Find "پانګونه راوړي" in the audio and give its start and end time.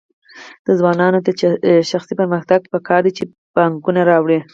3.53-4.39